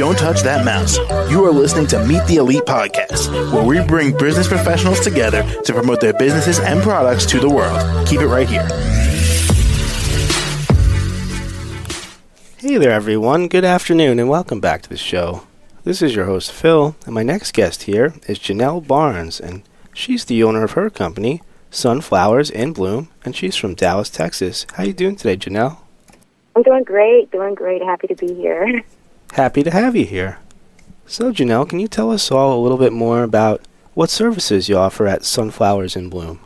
[0.00, 0.96] Don't touch that mouse.
[1.30, 5.74] You are listening to Meet the Elite Podcast, where we bring business professionals together to
[5.74, 8.08] promote their businesses and products to the world.
[8.08, 8.66] Keep it right here.
[12.56, 13.46] Hey there, everyone.
[13.48, 15.42] Good afternoon, and welcome back to the show.
[15.84, 20.24] This is your host, Phil, and my next guest here is Janell Barnes, and she's
[20.24, 24.66] the owner of her company, Sunflowers in Bloom, and she's from Dallas, Texas.
[24.72, 25.76] How you doing today, Janell?
[26.56, 27.82] I'm doing great, doing great.
[27.82, 28.82] Happy to be here.
[29.34, 30.38] Happy to have you here.
[31.06, 33.62] So, Janell, can you tell us all a little bit more about
[33.94, 36.40] what services you offer at Sunflowers in Bloom?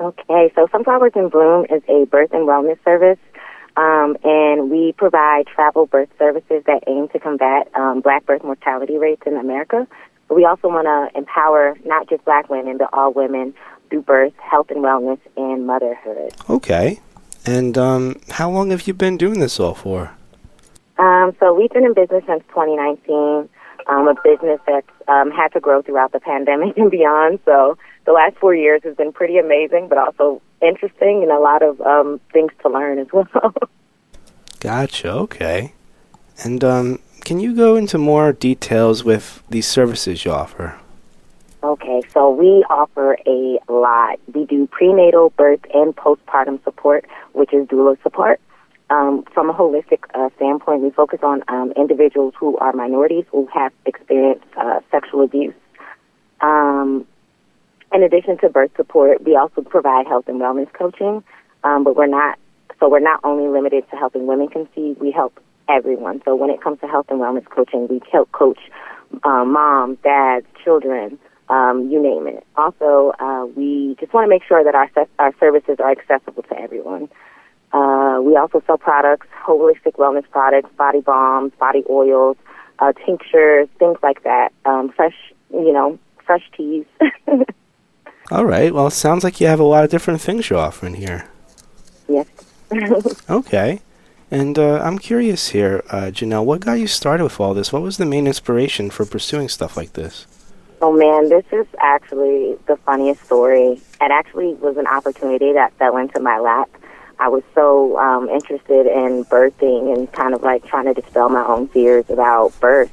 [0.00, 3.18] Okay, so Sunflowers in Bloom is a birth and wellness service,
[3.76, 8.98] um, and we provide travel birth services that aim to combat um, black birth mortality
[8.98, 9.86] rates in America.
[10.28, 13.54] But we also want to empower not just black women, but all women
[13.90, 16.32] through birth, health and wellness, and motherhood.
[16.48, 17.00] Okay.
[17.44, 20.12] And um, how long have you been doing this all for?
[21.02, 23.48] Um, so we've been in business since 2019.
[23.88, 27.40] Um, a business that's um, had to grow throughout the pandemic and beyond.
[27.44, 31.62] So the last four years has been pretty amazing, but also interesting and a lot
[31.62, 33.54] of um, things to learn as well.
[34.60, 35.10] Gotcha.
[35.10, 35.72] Okay.
[36.44, 40.78] And um, can you go into more details with these services you offer?
[41.64, 44.20] Okay, so we offer a lot.
[44.32, 48.40] We do prenatal, birth, and postpartum support, which is doula support.
[48.92, 53.48] Um, from a holistic uh, standpoint, we focus on um, individuals who are minorities who
[53.54, 55.54] have experienced uh, sexual abuse.
[56.42, 57.06] Um,
[57.94, 61.24] in addition to birth support, we also provide health and wellness coaching,
[61.64, 62.38] um, but we're not
[62.80, 64.98] so we're not only limited to helping women conceive.
[65.00, 66.20] We help everyone.
[66.26, 68.58] So when it comes to health and wellness coaching, we help coach
[69.24, 72.44] um, moms, dads, children, um, you name it.
[72.56, 76.58] Also, uh, we just want to make sure that our our services are accessible to
[76.60, 77.08] everyone.
[78.12, 82.36] Uh, we also sell products, holistic wellness products, body balms, body oils,
[82.78, 84.52] uh, tinctures, things like that.
[84.64, 85.16] Um, fresh,
[85.50, 86.84] you know, fresh teas.
[88.30, 88.72] All right.
[88.72, 91.28] Well, it sounds like you have a lot of different things you're offering here.
[92.08, 92.26] yes.
[93.28, 93.80] Okay.
[94.30, 97.70] And uh, I'm curious here, uh, Janell, what got you started with all this?
[97.70, 100.26] What was the main inspiration for pursuing stuff like this?
[100.80, 103.72] Oh man, this is actually the funniest story.
[104.00, 106.70] It actually was an opportunity that fell into my lap.
[107.22, 111.46] I was so um, interested in birthing and kind of like trying to dispel my
[111.46, 112.90] own fears about birth.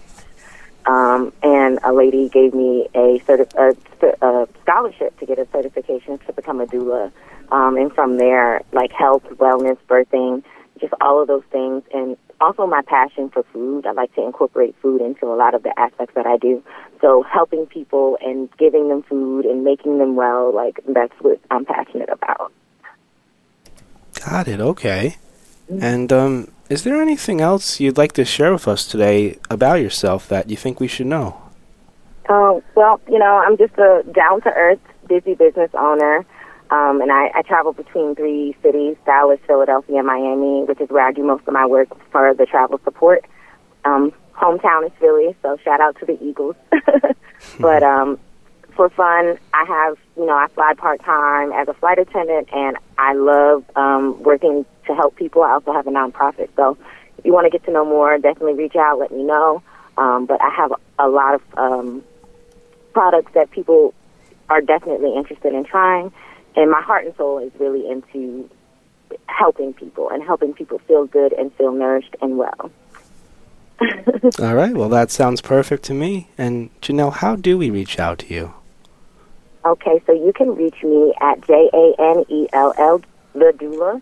[0.85, 3.75] Um, and a lady gave me a, certi- a,
[4.23, 7.11] a scholarship to get a certification to become a doula.
[7.51, 10.43] Um, and from there, like health, wellness, birthing,
[10.79, 11.81] just all of those things.
[11.91, 13.87] And also my passion for food.
[13.87, 16.63] I like to incorporate food into a lot of the aspects that I do.
[17.01, 21.65] So helping people and giving them food and making them well, like that's what I'm
[21.65, 22.53] passionate about.
[24.25, 24.59] Got it.
[24.59, 25.17] Okay.
[25.69, 30.27] And um, is there anything else you'd like to share with us today about yourself
[30.29, 31.41] that you think we should know?
[32.27, 36.25] Oh, well, you know, I'm just a down to earth, busy business owner.
[36.71, 41.07] Um, and I, I travel between three cities Dallas, Philadelphia, and Miami, which is where
[41.07, 43.25] I do most of my work for the travel support.
[43.85, 46.55] Um, hometown is Philly, so shout out to the Eagles.
[47.59, 48.19] but um,
[48.79, 52.77] for fun, I have, you know, I fly part time as a flight attendant, and
[52.97, 55.43] I love um, working to help people.
[55.43, 56.47] I also have a nonprofit.
[56.55, 56.77] So
[57.17, 59.61] if you want to get to know more, definitely reach out, let me know.
[59.97, 62.05] Um, but I have a lot of um,
[62.93, 63.93] products that people
[64.49, 66.13] are definitely interested in trying.
[66.55, 68.49] And my heart and soul is really into
[69.25, 72.71] helping people and helping people feel good and feel nourished and well.
[74.39, 74.73] All right.
[74.73, 76.29] Well, that sounds perfect to me.
[76.37, 78.53] And Janell, how do we reach out to you?
[79.65, 83.01] Okay, so you can reach me at J A N E L L
[83.33, 84.01] the doula,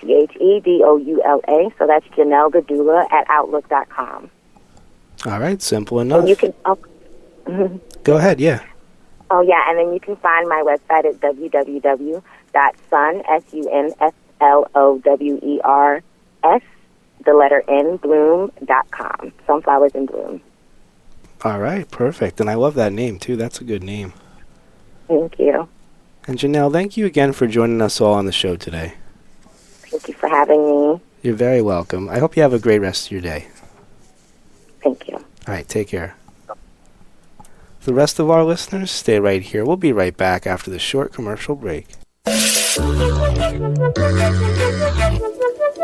[0.00, 1.70] T H E D O U L A.
[1.78, 4.30] So that's Janell the doula at outlook.com.
[5.26, 5.60] All right.
[5.60, 6.20] Simple enough.
[6.20, 6.54] And you can.
[6.64, 6.78] Oh,
[8.04, 8.40] Go ahead.
[8.40, 8.62] Yeah.
[9.30, 12.22] oh yeah, and then you can find my website at www.sun
[13.28, 16.02] s u n f l o w e r
[16.42, 16.62] s
[17.24, 19.32] the letter n bloom dot com.
[19.46, 20.40] Sunflowers in bloom.
[21.44, 21.90] All right.
[21.90, 22.40] Perfect.
[22.40, 23.36] And I love that name too.
[23.36, 24.12] That's a good name.
[25.10, 25.68] Thank you.
[26.28, 28.94] And Janell, thank you again for joining us all on the show today.
[29.90, 31.00] Thank you for having me.
[31.20, 32.08] You're very welcome.
[32.08, 33.48] I hope you have a great rest of your day.
[34.84, 35.16] Thank you.
[35.16, 36.14] All right, take care.
[37.82, 39.64] The rest of our listeners, stay right here.
[39.64, 41.88] We'll be right back after the short commercial break.